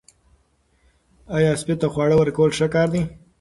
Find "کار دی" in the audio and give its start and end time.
2.75-3.01